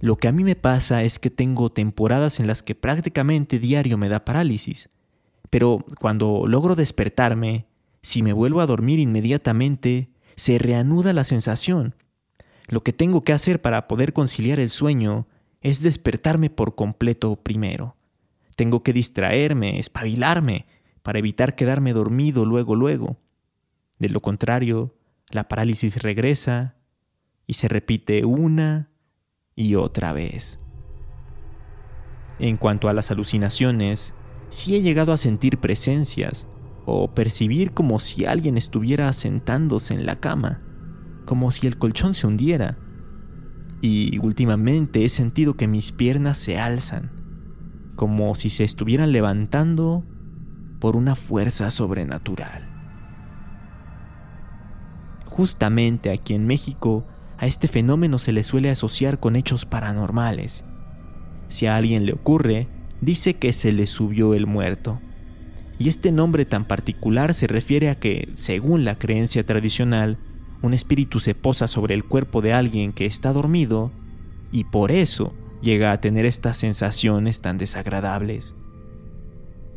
Lo 0.00 0.16
que 0.16 0.28
a 0.28 0.32
mí 0.32 0.44
me 0.44 0.56
pasa 0.56 1.02
es 1.02 1.18
que 1.18 1.30
tengo 1.30 1.70
temporadas 1.70 2.40
en 2.40 2.46
las 2.46 2.62
que 2.62 2.74
prácticamente 2.74 3.58
diario 3.58 3.98
me 3.98 4.08
da 4.08 4.24
parálisis. 4.24 4.88
Pero 5.50 5.84
cuando 6.00 6.46
logro 6.46 6.74
despertarme, 6.74 7.66
si 8.02 8.22
me 8.22 8.32
vuelvo 8.32 8.60
a 8.60 8.66
dormir 8.66 8.98
inmediatamente, 8.98 10.10
se 10.36 10.58
reanuda 10.58 11.12
la 11.12 11.24
sensación. 11.24 11.94
Lo 12.68 12.82
que 12.82 12.94
tengo 12.94 13.24
que 13.24 13.34
hacer 13.34 13.60
para 13.60 13.88
poder 13.88 14.12
conciliar 14.14 14.58
el 14.58 14.70
sueño 14.70 15.26
es 15.60 15.82
despertarme 15.82 16.48
por 16.48 16.74
completo 16.74 17.36
primero. 17.36 17.96
Tengo 18.56 18.82
que 18.82 18.94
distraerme, 18.94 19.78
espabilarme, 19.78 20.66
para 21.02 21.18
evitar 21.18 21.56
quedarme 21.56 21.92
dormido 21.92 22.44
luego 22.44 22.74
luego. 22.74 23.18
De 23.98 24.08
lo 24.08 24.20
contrario, 24.20 24.94
la 25.30 25.48
parálisis 25.48 26.02
regresa 26.02 26.76
y 27.46 27.54
se 27.54 27.68
repite 27.68 28.24
una 28.24 28.89
y 29.60 29.74
otra 29.74 30.14
vez. 30.14 30.58
En 32.38 32.56
cuanto 32.56 32.88
a 32.88 32.94
las 32.94 33.10
alucinaciones, 33.10 34.14
sí 34.48 34.74
he 34.74 34.80
llegado 34.80 35.12
a 35.12 35.18
sentir 35.18 35.58
presencias 35.58 36.48
o 36.86 37.12
percibir 37.14 37.72
como 37.72 38.00
si 38.00 38.24
alguien 38.24 38.56
estuviera 38.56 39.12
sentándose 39.12 39.92
en 39.92 40.06
la 40.06 40.18
cama, 40.18 40.62
como 41.26 41.50
si 41.50 41.66
el 41.66 41.76
colchón 41.76 42.14
se 42.14 42.26
hundiera. 42.26 42.78
Y 43.82 44.18
últimamente 44.20 45.04
he 45.04 45.10
sentido 45.10 45.54
que 45.58 45.68
mis 45.68 45.92
piernas 45.92 46.38
se 46.38 46.58
alzan, 46.58 47.10
como 47.96 48.34
si 48.36 48.48
se 48.48 48.64
estuvieran 48.64 49.12
levantando 49.12 50.06
por 50.80 50.96
una 50.96 51.14
fuerza 51.14 51.70
sobrenatural. 51.70 52.66
Justamente 55.26 56.10
aquí 56.10 56.32
en 56.32 56.46
México 56.46 57.04
a 57.40 57.46
este 57.46 57.68
fenómeno 57.68 58.18
se 58.18 58.32
le 58.32 58.44
suele 58.44 58.68
asociar 58.68 59.18
con 59.18 59.34
hechos 59.34 59.64
paranormales. 59.64 60.62
Si 61.48 61.64
a 61.64 61.76
alguien 61.76 62.04
le 62.04 62.12
ocurre, 62.12 62.68
dice 63.00 63.32
que 63.32 63.54
se 63.54 63.72
le 63.72 63.86
subió 63.86 64.34
el 64.34 64.46
muerto. 64.46 65.00
Y 65.78 65.88
este 65.88 66.12
nombre 66.12 66.44
tan 66.44 66.66
particular 66.66 67.32
se 67.32 67.46
refiere 67.46 67.88
a 67.88 67.94
que, 67.94 68.28
según 68.34 68.84
la 68.84 68.98
creencia 68.98 69.46
tradicional, 69.46 70.18
un 70.60 70.74
espíritu 70.74 71.18
se 71.18 71.34
posa 71.34 71.66
sobre 71.66 71.94
el 71.94 72.04
cuerpo 72.04 72.42
de 72.42 72.52
alguien 72.52 72.92
que 72.92 73.06
está 73.06 73.32
dormido 73.32 73.90
y 74.52 74.64
por 74.64 74.92
eso 74.92 75.32
llega 75.62 75.92
a 75.92 76.00
tener 76.02 76.26
estas 76.26 76.58
sensaciones 76.58 77.40
tan 77.40 77.56
desagradables. 77.56 78.54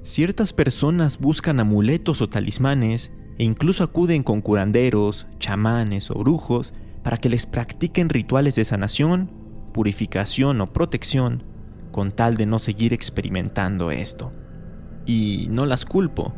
Ciertas 0.01 0.51
personas 0.51 1.17
buscan 1.17 1.62
amuletos 1.62 2.22
o 2.22 2.27
talismanes 2.27 3.13
e 3.38 3.46
incluso 3.46 3.86
acuden 3.86 4.22
con 4.22 4.41
curanderos, 4.41 5.27
chamanes 5.39 6.12
o 6.12 6.15
brujos 6.15 6.74
para 7.03 7.17
que 7.17 7.29
les 7.29 7.45
practiquen 7.45 8.10
rituales 8.10 8.55
de 8.55 8.65
sanación, 8.65 9.29
purificación 9.74 10.62
o 10.62 10.72
protección 10.72 11.43
con 11.91 12.12
tal 12.12 12.38
de 12.38 12.45
no 12.45 12.60
seguir 12.60 12.93
experimentando 12.93 13.91
esto. 13.91 14.33
Y 15.05 15.48
no 15.51 15.65
las 15.65 15.86
culpo. 15.86 16.33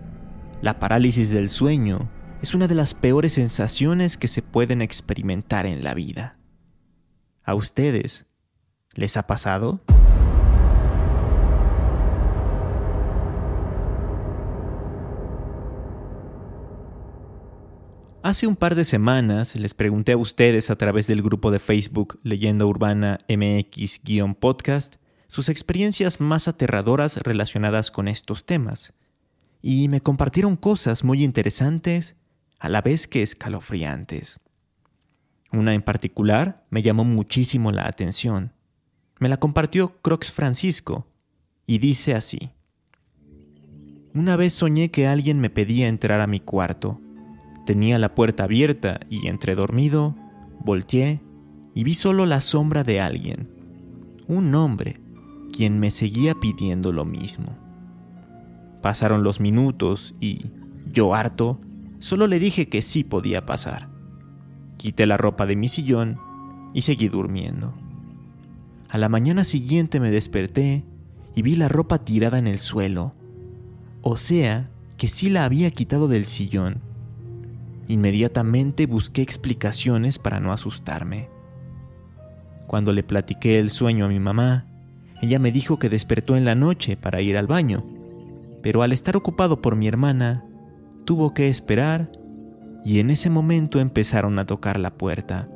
La 0.62 0.80
parálisis 0.80 1.30
del 1.30 1.50
sueño 1.50 2.10
es 2.42 2.54
una 2.54 2.68
de 2.68 2.76
las 2.76 2.94
peores 2.94 3.34
sensaciones 3.34 4.18
que 4.18 4.28
se 4.28 4.42
pueden 4.42 4.82
experimentar 4.82 5.66
en 5.66 5.84
la 5.84 5.94
vida. 5.94 6.34
¿A 7.44 7.56
ustedes 7.56 8.26
les 8.96 9.18
ha 9.18 9.28
pasado? 9.28 9.82
Hace 18.26 18.48
un 18.48 18.56
par 18.56 18.74
de 18.74 18.86
semanas 18.86 19.56
les 19.56 19.76
pregunté 19.76 20.14
a 20.14 20.18
ustedes 20.18 20.72
a 20.72 20.76
través 20.76 21.06
del 21.06 21.22
grupo 21.22 21.52
de 21.52 21.60
Facebook 21.60 22.20
Leyenda 22.24 22.66
Urbana 22.66 23.20
MX-podcast 23.30 24.96
sus 25.28 25.48
experiencias 25.48 26.20
más 26.20 26.48
aterradoras 26.48 27.18
relacionadas 27.18 27.92
con 27.92 28.08
estos 28.08 28.44
temas, 28.44 28.96
y 29.62 29.90
me 29.90 30.02
compartieron 30.02 30.56
cosas 30.56 31.04
muy 31.04 31.24
interesantes 31.24 32.16
a 32.58 32.68
la 32.68 32.82
vez 32.82 33.08
que 33.08 33.22
escalofriantes. 33.22 34.40
Una 35.52 35.76
en 35.76 35.84
particular 35.84 36.66
me 36.72 36.82
llamó 36.82 37.06
muchísimo 37.06 37.72
la 37.72 37.86
atención. 37.86 38.54
Me 39.20 39.30
la 39.30 39.38
compartió 39.38 39.98
Crox 39.98 40.32
Francisco 40.32 41.06
y 41.68 41.78
dice 41.78 42.16
así. 42.16 42.50
Una 44.16 44.36
vez 44.36 44.54
soñé 44.54 44.90
que 44.90 45.06
alguien 45.06 45.40
me 45.40 45.52
pedía 45.52 45.88
entrar 45.88 46.22
a 46.22 46.26
mi 46.26 46.40
cuarto 46.40 47.02
Tenía 47.66 47.98
la 47.98 48.14
puerta 48.14 48.44
abierta 48.44 49.00
y 49.10 49.28
entre 49.28 49.56
dormido, 49.56 50.16
volteé 50.64 51.20
y 51.74 51.84
vi 51.84 51.96
solo 51.96 52.28
la 52.28 52.40
sombra 52.40 52.84
de 52.84 53.02
alguien, 53.02 53.50
un 54.28 54.54
hombre, 54.54 55.02
quien 55.52 55.80
me 55.80 55.90
seguía 55.90 56.36
pidiendo 56.36 56.92
lo 56.92 57.06
mismo. 57.06 57.58
Pasaron 58.84 59.24
los 59.24 59.40
minutos 59.40 60.14
y, 60.20 60.52
yo 60.94 61.16
harto, 61.16 61.60
solo 61.98 62.28
le 62.28 62.38
dije 62.38 62.70
que 62.70 62.84
sí 62.84 63.04
podía 63.04 63.48
pasar. 63.48 63.90
Quité 64.78 65.08
la 65.08 65.18
ropa 65.18 65.48
de 65.48 65.56
mi 65.56 65.68
sillón 65.68 66.20
y 66.76 66.84
seguí 66.84 67.08
durmiendo. 67.08 67.74
A 68.90 69.00
la 69.00 69.10
mañana 69.10 69.44
siguiente 69.44 70.00
me 70.00 70.12
desperté 70.12 70.86
y 71.36 71.42
vi 71.42 71.56
la 71.56 71.68
ropa 71.68 71.98
tirada 71.98 72.38
en 72.38 72.46
el 72.46 72.60
suelo. 72.60 73.16
O 74.04 74.18
sea, 74.18 74.70
que 74.98 75.08
sí 75.08 75.32
la 75.32 75.46
había 75.46 75.72
quitado 75.72 76.08
del 76.08 76.26
sillón 76.26 76.95
Inmediatamente 77.88 78.88
busqué 78.88 79.22
explicaciones 79.22 80.18
para 80.18 80.40
no 80.40 80.52
asustarme. 80.52 81.30
Cuando 82.68 82.94
le 82.94 83.04
platiqué 83.04 83.60
el 83.60 83.70
sueño 83.70 84.06
a 84.06 84.10
mi 84.10 84.20
mamá, 84.20 84.68
ella 85.22 85.40
me 85.40 85.52
dijo 85.52 85.80
que 85.80 85.90
despertó 85.90 86.36
en 86.36 86.46
la 86.46 86.56
noche 86.56 86.98
para 86.98 87.22
ir 87.22 87.38
al 87.38 87.48
baño, 87.48 87.86
pero 88.64 88.82
al 88.82 88.92
estar 88.92 89.16
ocupado 89.16 89.62
por 89.62 89.76
mi 89.76 89.88
hermana, 89.88 90.46
tuvo 91.06 91.34
que 91.34 91.48
esperar 91.48 92.12
y 92.84 93.00
en 93.00 93.10
ese 93.10 93.30
momento 93.30 93.80
empezaron 93.80 94.40
a 94.40 94.46
tocar 94.46 94.80
la 94.80 94.98
puerta. 94.98 95.50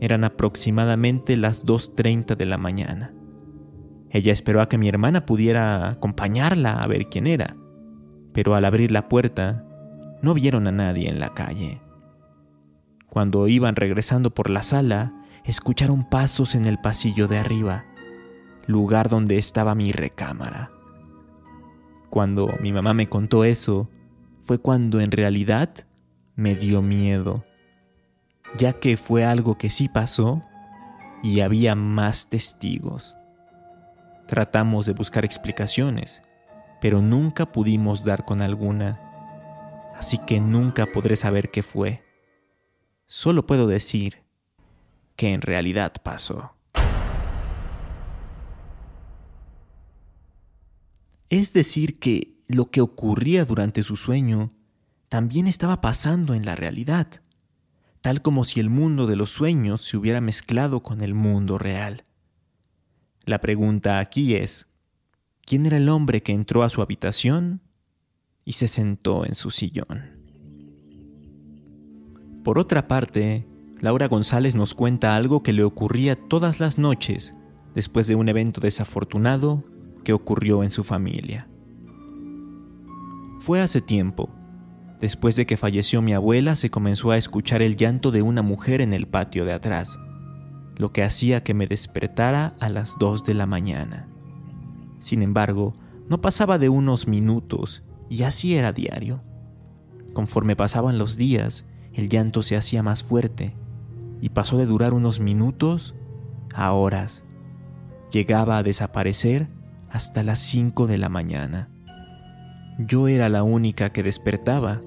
Eran 0.00 0.24
aproximadamente 0.24 1.36
las 1.36 1.64
2.30 1.64 2.36
de 2.36 2.46
la 2.46 2.58
mañana. 2.58 3.14
Ella 4.10 4.32
esperó 4.32 4.60
a 4.60 4.68
que 4.68 4.78
mi 4.78 4.88
hermana 4.88 5.26
pudiera 5.26 5.88
acompañarla 5.88 6.74
a 6.74 6.86
ver 6.86 7.06
quién 7.06 7.26
era, 7.26 7.54
pero 8.32 8.54
al 8.54 8.64
abrir 8.64 8.92
la 8.92 9.08
puerta 9.08 9.65
no 10.26 10.34
vieron 10.34 10.66
a 10.66 10.72
nadie 10.72 11.08
en 11.08 11.20
la 11.20 11.34
calle. 11.34 11.80
Cuando 13.08 13.46
iban 13.46 13.76
regresando 13.76 14.34
por 14.34 14.50
la 14.50 14.64
sala, 14.64 15.14
escucharon 15.44 16.02
pasos 16.02 16.56
en 16.56 16.64
el 16.64 16.80
pasillo 16.80 17.28
de 17.28 17.38
arriba, 17.38 17.84
lugar 18.66 19.08
donde 19.08 19.38
estaba 19.38 19.76
mi 19.76 19.92
recámara. 19.92 20.72
Cuando 22.10 22.52
mi 22.60 22.72
mamá 22.72 22.92
me 22.92 23.08
contó 23.08 23.44
eso, 23.44 23.88
fue 24.42 24.58
cuando 24.58 24.98
en 24.98 25.12
realidad 25.12 25.70
me 26.34 26.56
dio 26.56 26.82
miedo, 26.82 27.44
ya 28.58 28.72
que 28.72 28.96
fue 28.96 29.24
algo 29.24 29.56
que 29.56 29.70
sí 29.70 29.88
pasó 29.88 30.42
y 31.22 31.38
había 31.38 31.76
más 31.76 32.28
testigos. 32.28 33.14
Tratamos 34.26 34.86
de 34.86 34.92
buscar 34.92 35.24
explicaciones, 35.24 36.20
pero 36.80 37.00
nunca 37.00 37.46
pudimos 37.46 38.04
dar 38.04 38.24
con 38.24 38.42
alguna, 38.42 39.05
así 39.98 40.18
que 40.18 40.40
nunca 40.40 40.86
podré 40.86 41.16
saber 41.16 41.50
qué 41.50 41.62
fue. 41.62 42.02
Solo 43.06 43.46
puedo 43.46 43.66
decir 43.66 44.22
que 45.16 45.32
en 45.32 45.42
realidad 45.42 45.92
pasó. 46.02 46.54
Es 51.28 51.52
decir, 51.52 51.98
que 51.98 52.36
lo 52.46 52.70
que 52.70 52.80
ocurría 52.80 53.44
durante 53.44 53.82
su 53.82 53.96
sueño 53.96 54.52
también 55.08 55.46
estaba 55.46 55.80
pasando 55.80 56.34
en 56.34 56.44
la 56.44 56.54
realidad, 56.54 57.08
tal 58.00 58.22
como 58.22 58.44
si 58.44 58.60
el 58.60 58.70
mundo 58.70 59.06
de 59.06 59.16
los 59.16 59.30
sueños 59.30 59.82
se 59.82 59.96
hubiera 59.96 60.20
mezclado 60.20 60.82
con 60.82 61.00
el 61.00 61.14
mundo 61.14 61.58
real. 61.58 62.04
La 63.24 63.40
pregunta 63.40 63.98
aquí 63.98 64.36
es, 64.36 64.68
¿quién 65.44 65.66
era 65.66 65.78
el 65.78 65.88
hombre 65.88 66.22
que 66.22 66.32
entró 66.32 66.62
a 66.62 66.70
su 66.70 66.82
habitación 66.82 67.60
y 68.46 68.52
se 68.52 68.68
sentó 68.68 69.26
en 69.26 69.34
su 69.34 69.50
sillón? 69.50 70.16
Por 72.42 72.58
otra 72.58 72.88
parte, 72.88 73.46
Laura 73.80 74.08
González 74.08 74.54
nos 74.54 74.74
cuenta 74.74 75.16
algo 75.16 75.42
que 75.42 75.52
le 75.52 75.64
ocurría 75.64 76.16
todas 76.16 76.60
las 76.60 76.78
noches 76.78 77.34
después 77.74 78.06
de 78.06 78.14
un 78.14 78.30
evento 78.30 78.62
desafortunado 78.62 79.64
que 80.04 80.14
ocurrió 80.14 80.62
en 80.62 80.70
su 80.70 80.82
familia. 80.82 81.48
Fue 83.40 83.60
hace 83.60 83.80
tiempo. 83.80 84.30
Después 85.00 85.36
de 85.36 85.44
que 85.44 85.58
falleció 85.58 86.00
mi 86.00 86.14
abuela, 86.14 86.56
se 86.56 86.70
comenzó 86.70 87.10
a 87.10 87.18
escuchar 87.18 87.60
el 87.60 87.76
llanto 87.76 88.12
de 88.12 88.22
una 88.22 88.40
mujer 88.42 88.80
en 88.80 88.92
el 88.92 89.06
patio 89.06 89.44
de 89.44 89.52
atrás, 89.52 89.98
lo 90.76 90.92
que 90.92 91.02
hacía 91.02 91.42
que 91.42 91.52
me 91.52 91.66
despertara 91.66 92.56
a 92.60 92.68
las 92.68 92.94
dos 92.98 93.24
de 93.24 93.34
la 93.34 93.46
mañana. 93.46 94.08
Sin 94.98 95.20
embargo, 95.22 95.74
no 96.08 96.20
pasaba 96.20 96.58
de 96.58 96.68
unos 96.68 97.08
minutos, 97.08 97.82
y 98.08 98.22
así 98.22 98.54
era 98.56 98.72
diario. 98.72 99.22
Conforme 100.12 100.56
pasaban 100.56 100.98
los 100.98 101.16
días, 101.16 101.66
el 101.92 102.08
llanto 102.08 102.42
se 102.42 102.56
hacía 102.56 102.82
más 102.82 103.02
fuerte, 103.02 103.54
y 104.20 104.30
pasó 104.30 104.58
de 104.58 104.66
durar 104.66 104.94
unos 104.94 105.20
minutos 105.20 105.94
a 106.54 106.72
horas. 106.72 107.24
Llegaba 108.10 108.58
a 108.58 108.62
desaparecer 108.62 109.48
hasta 109.90 110.22
las 110.22 110.38
5 110.38 110.86
de 110.86 110.98
la 110.98 111.08
mañana. 111.08 111.70
Yo 112.78 113.08
era 113.08 113.28
la 113.28 113.42
única 113.42 113.90
que 113.90 114.02
despertaba, 114.02 114.80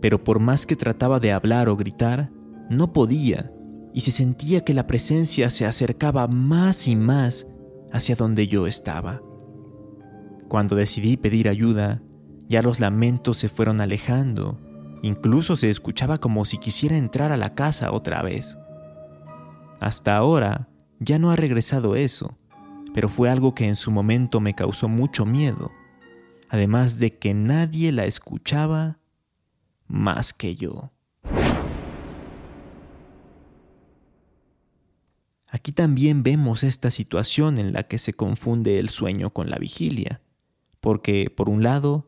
pero 0.00 0.22
por 0.24 0.40
más 0.40 0.66
que 0.66 0.76
trataba 0.76 1.20
de 1.20 1.32
hablar 1.32 1.68
o 1.68 1.76
gritar, 1.76 2.30
no 2.68 2.92
podía 2.92 3.52
y 3.92 4.02
se 4.02 4.12
sentía 4.12 4.64
que 4.64 4.74
la 4.74 4.86
presencia 4.86 5.50
se 5.50 5.66
acercaba 5.66 6.28
más 6.28 6.86
y 6.86 6.96
más 6.96 7.46
hacia 7.92 8.14
donde 8.14 8.46
yo 8.46 8.66
estaba. 8.66 9.20
Cuando 10.48 10.76
decidí 10.76 11.16
pedir 11.16 11.48
ayuda, 11.48 12.00
ya 12.50 12.62
los 12.62 12.80
lamentos 12.80 13.38
se 13.38 13.48
fueron 13.48 13.80
alejando, 13.80 14.58
incluso 15.02 15.56
se 15.56 15.70
escuchaba 15.70 16.18
como 16.18 16.44
si 16.44 16.58
quisiera 16.58 16.96
entrar 16.96 17.30
a 17.30 17.36
la 17.36 17.54
casa 17.54 17.92
otra 17.92 18.22
vez. 18.22 18.58
Hasta 19.78 20.16
ahora 20.16 20.68
ya 20.98 21.20
no 21.20 21.30
ha 21.30 21.36
regresado 21.36 21.94
eso, 21.94 22.36
pero 22.92 23.08
fue 23.08 23.30
algo 23.30 23.54
que 23.54 23.68
en 23.68 23.76
su 23.76 23.92
momento 23.92 24.40
me 24.40 24.54
causó 24.54 24.88
mucho 24.88 25.24
miedo, 25.24 25.70
además 26.48 26.98
de 26.98 27.16
que 27.16 27.34
nadie 27.34 27.92
la 27.92 28.04
escuchaba 28.04 28.98
más 29.86 30.32
que 30.32 30.56
yo. 30.56 30.90
Aquí 35.52 35.70
también 35.70 36.24
vemos 36.24 36.64
esta 36.64 36.90
situación 36.90 37.58
en 37.58 37.72
la 37.72 37.84
que 37.84 37.98
se 37.98 38.12
confunde 38.12 38.80
el 38.80 38.88
sueño 38.88 39.30
con 39.30 39.50
la 39.50 39.58
vigilia, 39.58 40.18
porque, 40.80 41.30
por 41.30 41.48
un 41.48 41.62
lado, 41.62 42.06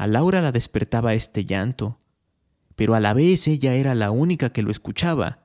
a 0.00 0.06
Laura 0.06 0.40
la 0.40 0.50
despertaba 0.50 1.12
este 1.12 1.44
llanto, 1.44 1.98
pero 2.74 2.94
a 2.94 3.00
la 3.00 3.12
vez 3.12 3.46
ella 3.48 3.74
era 3.74 3.94
la 3.94 4.10
única 4.10 4.50
que 4.50 4.62
lo 4.62 4.70
escuchaba, 4.70 5.44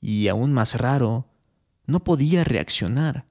y 0.00 0.26
aún 0.26 0.52
más 0.52 0.74
raro, 0.74 1.28
no 1.86 2.02
podía 2.02 2.42
reaccionar 2.42 3.26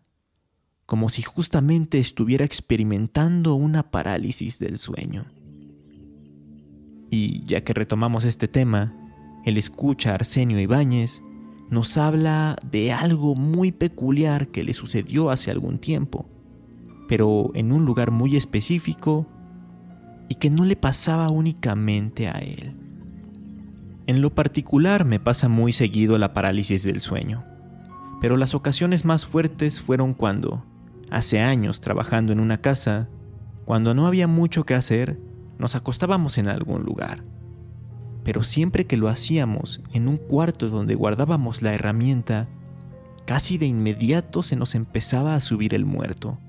como 0.85 1.09
si 1.09 1.23
justamente 1.23 1.97
estuviera 1.99 2.45
experimentando 2.45 3.55
una 3.55 3.91
parálisis 3.91 4.57
del 4.57 4.77
sueño. 4.77 5.25
Y 7.09 7.43
ya 7.43 7.59
que 7.65 7.73
retomamos 7.73 8.23
este 8.23 8.47
tema, 8.47 8.95
el 9.43 9.57
escucha 9.57 10.13
Arsenio 10.13 10.57
Ibáñez 10.57 11.21
nos 11.69 11.97
habla 11.97 12.55
de 12.63 12.93
algo 12.93 13.35
muy 13.35 13.73
peculiar 13.73 14.47
que 14.47 14.63
le 14.63 14.73
sucedió 14.73 15.31
hace 15.31 15.51
algún 15.51 15.79
tiempo, 15.79 16.29
pero 17.09 17.51
en 17.55 17.73
un 17.73 17.83
lugar 17.83 18.11
muy 18.11 18.37
específico 18.37 19.27
y 20.29 20.35
que 20.35 20.49
no 20.49 20.65
le 20.65 20.75
pasaba 20.75 21.29
únicamente 21.29 22.27
a 22.27 22.39
él. 22.39 22.73
En 24.07 24.21
lo 24.21 24.33
particular 24.33 25.05
me 25.05 25.19
pasa 25.19 25.49
muy 25.49 25.73
seguido 25.73 26.17
la 26.17 26.33
parálisis 26.33 26.83
del 26.83 27.01
sueño, 27.01 27.43
pero 28.21 28.37
las 28.37 28.53
ocasiones 28.53 29.05
más 29.05 29.25
fuertes 29.25 29.79
fueron 29.79 30.13
cuando, 30.13 30.63
Hace 31.11 31.39
años 31.39 31.81
trabajando 31.81 32.33
en 32.33 32.39
una 32.39 32.61
casa, 32.61 33.07
cuando 33.63 33.93
no 33.93 34.07
había 34.07 34.27
mucho 34.27 34.65
que 34.65 34.73
hacer, 34.73 35.19
nos 35.59 35.75
acostábamos 35.75 36.37
en 36.37 36.47
algún 36.47 36.83
lugar. 36.83 37.23
Pero 38.23 38.43
siempre 38.43 38.87
que 38.87 38.97
lo 38.97 39.07
hacíamos 39.07 39.81
en 39.93 40.07
un 40.07 40.17
cuarto 40.17 40.67
donde 40.69 40.95
guardábamos 40.95 41.61
la 41.61 41.73
herramienta, 41.73 42.49
casi 43.25 43.57
de 43.57 43.67
inmediato 43.67 44.41
se 44.41 44.55
nos 44.55 44.73
empezaba 44.73 45.35
a 45.35 45.39
subir 45.39 45.75
el 45.75 45.85
muerto. 45.85 46.39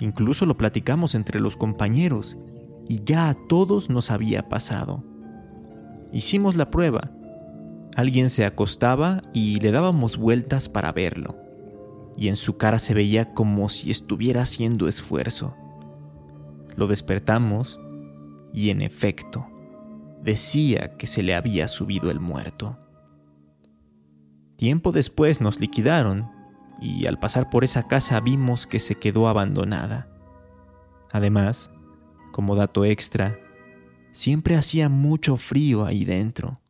Incluso 0.00 0.46
lo 0.46 0.56
platicamos 0.56 1.14
entre 1.14 1.40
los 1.40 1.56
compañeros 1.56 2.36
y 2.88 3.02
ya 3.04 3.28
a 3.28 3.34
todos 3.34 3.90
nos 3.90 4.10
había 4.10 4.48
pasado. 4.48 5.02
Hicimos 6.12 6.56
la 6.56 6.70
prueba. 6.70 7.10
Alguien 7.96 8.30
se 8.30 8.44
acostaba 8.44 9.22
y 9.32 9.58
le 9.60 9.72
dábamos 9.72 10.16
vueltas 10.16 10.68
para 10.68 10.92
verlo 10.92 11.46
y 12.16 12.28
en 12.28 12.36
su 12.36 12.56
cara 12.56 12.78
se 12.78 12.94
veía 12.94 13.34
como 13.34 13.68
si 13.68 13.90
estuviera 13.90 14.42
haciendo 14.42 14.88
esfuerzo. 14.88 15.54
Lo 16.74 16.86
despertamos 16.86 17.78
y 18.52 18.70
en 18.70 18.80
efecto, 18.80 19.46
decía 20.22 20.96
que 20.96 21.06
se 21.06 21.22
le 21.22 21.34
había 21.34 21.68
subido 21.68 22.10
el 22.10 22.20
muerto. 22.20 22.78
Tiempo 24.56 24.92
después 24.92 25.40
nos 25.42 25.60
liquidaron 25.60 26.30
y 26.80 27.06
al 27.06 27.18
pasar 27.18 27.50
por 27.50 27.64
esa 27.64 27.88
casa 27.88 28.20
vimos 28.20 28.66
que 28.66 28.80
se 28.80 28.94
quedó 28.96 29.28
abandonada. 29.28 30.08
Además, 31.12 31.70
como 32.32 32.54
dato 32.54 32.84
extra, 32.84 33.38
siempre 34.12 34.56
hacía 34.56 34.88
mucho 34.88 35.36
frío 35.36 35.84
ahí 35.84 36.04
dentro, 36.04 36.60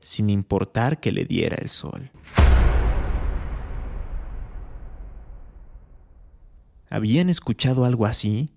sin 0.00 0.30
importar 0.30 1.00
que 1.00 1.12
le 1.12 1.24
diera 1.24 1.56
el 1.56 1.68
sol. 1.68 2.10
¿Habían 6.90 7.28
escuchado 7.28 7.84
algo 7.84 8.06
así? 8.06 8.50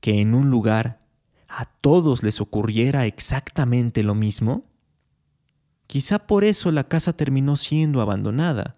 ¿Que 0.00 0.20
en 0.20 0.34
un 0.34 0.50
lugar 0.50 1.00
a 1.48 1.64
todos 1.64 2.22
les 2.22 2.40
ocurriera 2.40 3.06
exactamente 3.06 4.02
lo 4.02 4.14
mismo? 4.14 4.64
Quizá 5.86 6.26
por 6.26 6.44
eso 6.44 6.70
la 6.70 6.84
casa 6.84 7.16
terminó 7.16 7.56
siendo 7.56 8.00
abandonada, 8.00 8.76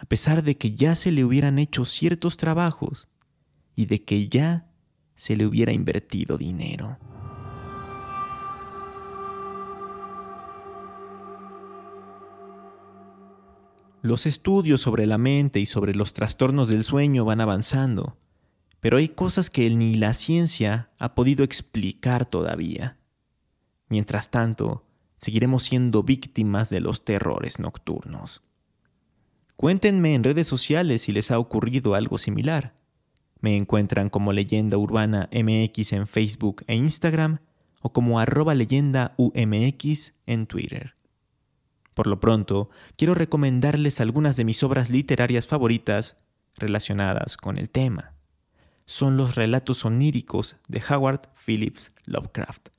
a 0.00 0.06
pesar 0.06 0.42
de 0.42 0.56
que 0.56 0.72
ya 0.72 0.94
se 0.94 1.12
le 1.12 1.24
hubieran 1.24 1.58
hecho 1.58 1.84
ciertos 1.84 2.38
trabajos 2.38 3.08
y 3.76 3.84
de 3.84 4.02
que 4.02 4.30
ya 4.30 4.66
se 5.14 5.36
le 5.36 5.44
hubiera 5.44 5.74
invertido 5.74 6.38
dinero. 6.38 6.96
Los 14.00 14.24
estudios 14.24 14.80
sobre 14.80 15.06
la 15.06 15.18
mente 15.18 15.60
y 15.60 15.66
sobre 15.66 15.94
los 15.94 16.14
trastornos 16.14 16.70
del 16.70 16.82
sueño 16.82 17.26
van 17.26 17.42
avanzando, 17.42 18.16
pero 18.80 18.96
hay 18.96 19.10
cosas 19.10 19.50
que 19.50 19.68
ni 19.68 19.96
la 19.96 20.14
ciencia 20.14 20.88
ha 20.98 21.14
podido 21.14 21.44
explicar 21.44 22.24
todavía. 22.24 22.96
Mientras 23.90 24.30
tanto, 24.30 24.86
seguiremos 25.18 25.64
siendo 25.64 26.02
víctimas 26.02 26.70
de 26.70 26.80
los 26.80 27.04
terrores 27.04 27.58
nocturnos. 27.58 28.42
Cuéntenme 29.60 30.14
en 30.14 30.24
redes 30.24 30.46
sociales 30.46 31.02
si 31.02 31.12
les 31.12 31.30
ha 31.30 31.38
ocurrido 31.38 31.94
algo 31.94 32.16
similar. 32.16 32.72
Me 33.40 33.58
encuentran 33.58 34.08
como 34.08 34.32
leyenda 34.32 34.78
urbana 34.78 35.28
MX 35.34 35.92
en 35.92 36.08
Facebook 36.08 36.64
e 36.66 36.76
Instagram 36.76 37.40
o 37.82 37.92
como 37.92 38.20
arroba 38.20 38.54
leyenda 38.54 39.14
en 39.18 40.46
Twitter. 40.46 40.94
Por 41.92 42.06
lo 42.06 42.20
pronto, 42.20 42.70
quiero 42.96 43.14
recomendarles 43.14 44.00
algunas 44.00 44.38
de 44.38 44.46
mis 44.46 44.62
obras 44.62 44.88
literarias 44.88 45.46
favoritas 45.46 46.16
relacionadas 46.56 47.36
con 47.36 47.58
el 47.58 47.68
tema. 47.68 48.14
Son 48.86 49.18
los 49.18 49.34
relatos 49.34 49.84
oníricos 49.84 50.56
de 50.68 50.82
Howard 50.88 51.28
Phillips 51.34 51.92
Lovecraft, 52.06 52.70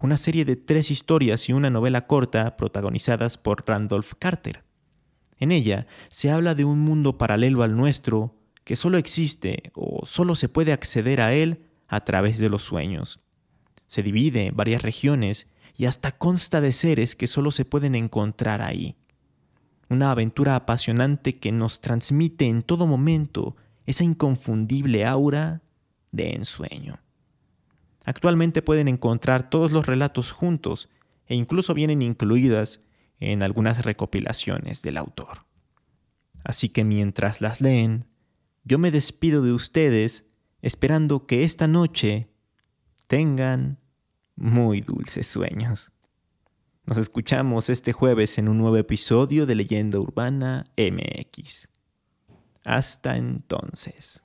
una 0.00 0.16
serie 0.16 0.46
de 0.46 0.56
tres 0.56 0.90
historias 0.90 1.50
y 1.50 1.52
una 1.52 1.68
novela 1.68 2.06
corta 2.06 2.56
protagonizadas 2.56 3.36
por 3.36 3.62
Randolph 3.68 4.12
Carter. 4.18 4.69
En 5.40 5.52
ella 5.52 5.86
se 6.10 6.30
habla 6.30 6.54
de 6.54 6.64
un 6.64 6.78
mundo 6.80 7.18
paralelo 7.18 7.62
al 7.62 7.76
nuestro 7.76 8.36
que 8.62 8.76
solo 8.76 8.98
existe 8.98 9.72
o 9.74 10.06
solo 10.06 10.36
se 10.36 10.48
puede 10.48 10.72
acceder 10.72 11.20
a 11.20 11.32
él 11.32 11.62
a 11.88 12.04
través 12.04 12.38
de 12.38 12.50
los 12.50 12.62
sueños. 12.62 13.20
Se 13.88 14.02
divide 14.02 14.46
en 14.46 14.56
varias 14.56 14.82
regiones 14.82 15.48
y 15.76 15.86
hasta 15.86 16.12
consta 16.12 16.60
de 16.60 16.72
seres 16.72 17.16
que 17.16 17.26
solo 17.26 17.50
se 17.50 17.64
pueden 17.64 17.94
encontrar 17.94 18.60
ahí. 18.62 18.96
Una 19.88 20.12
aventura 20.12 20.54
apasionante 20.54 21.38
que 21.38 21.50
nos 21.50 21.80
transmite 21.80 22.46
en 22.46 22.62
todo 22.62 22.86
momento 22.86 23.56
esa 23.86 24.04
inconfundible 24.04 25.06
aura 25.06 25.62
de 26.12 26.34
ensueño. 26.34 27.00
Actualmente 28.04 28.62
pueden 28.62 28.88
encontrar 28.88 29.50
todos 29.50 29.72
los 29.72 29.86
relatos 29.86 30.30
juntos 30.30 30.88
e 31.26 31.34
incluso 31.34 31.74
vienen 31.74 32.02
incluidas 32.02 32.80
en 33.20 33.42
algunas 33.42 33.84
recopilaciones 33.84 34.82
del 34.82 34.96
autor. 34.96 35.46
Así 36.42 36.70
que 36.70 36.84
mientras 36.84 37.40
las 37.40 37.60
leen, 37.60 38.06
yo 38.64 38.78
me 38.78 38.90
despido 38.90 39.42
de 39.42 39.52
ustedes 39.52 40.24
esperando 40.62 41.26
que 41.26 41.44
esta 41.44 41.68
noche 41.68 42.28
tengan 43.06 43.78
muy 44.36 44.80
dulces 44.80 45.26
sueños. 45.26 45.92
Nos 46.86 46.96
escuchamos 46.96 47.68
este 47.70 47.92
jueves 47.92 48.38
en 48.38 48.48
un 48.48 48.58
nuevo 48.58 48.76
episodio 48.76 49.46
de 49.46 49.54
Leyenda 49.54 49.98
Urbana 50.00 50.72
MX. 50.76 51.68
Hasta 52.64 53.16
entonces. 53.16 54.24